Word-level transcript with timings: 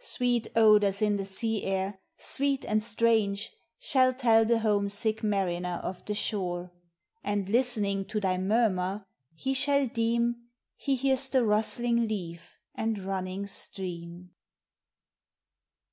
Sweet 0.00 0.48
odors 0.56 1.00
in 1.00 1.18
the 1.18 1.24
sea 1.24 1.62
air, 1.62 2.00
sweet 2.16 2.64
and 2.64 2.82
strange, 2.82 3.52
Shall 3.78 4.12
tell 4.12 4.44
the 4.44 4.58
homesick 4.58 5.22
mariner 5.22 5.78
of 5.84 6.04
the 6.04 6.14
shore; 6.16 6.72
And, 7.22 7.48
listening 7.48 8.04
to 8.06 8.18
thy 8.18 8.38
murmur, 8.38 9.06
he 9.36 9.54
shall 9.54 9.86
deem 9.86 10.48
He 10.74 10.96
hears 10.96 11.28
the 11.28 11.44
rustling 11.44 12.08
leaf 12.08 12.58
and 12.74 12.98
running 12.98 13.46
stream. 13.46 14.32